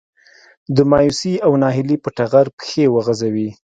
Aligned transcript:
د 0.75 0.77
مايوسي 0.91 1.33
او 1.45 1.51
ناهيلي 1.61 1.97
په 2.03 2.09
ټغر 2.17 2.47
پښې 2.57 2.83
وغځوي. 2.95 3.49